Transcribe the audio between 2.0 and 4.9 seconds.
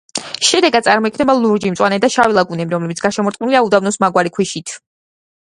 და შავი ლაგუნები, რომლებიც გარშემორტყმულია უდაბნოს მაგვარი ქვიშით.